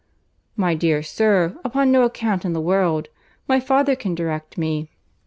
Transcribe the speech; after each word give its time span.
"My 0.55 0.73
dear 0.73 1.03
sir, 1.03 1.57
upon 1.63 1.91
no 1.91 2.01
account 2.01 2.43
in 2.43 2.53
the 2.53 2.59
world; 2.59 3.09
my 3.47 3.59
father 3.59 3.95
can 3.95 4.15
direct 4.15 4.57
me." 4.57 4.89